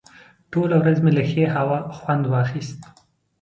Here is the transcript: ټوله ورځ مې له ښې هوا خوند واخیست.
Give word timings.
ټوله 0.51 0.75
ورځ 0.81 0.97
مې 1.03 1.11
له 1.17 1.23
ښې 1.29 1.43
هوا 1.55 1.79
خوند 1.97 2.23
واخیست. 2.27 2.79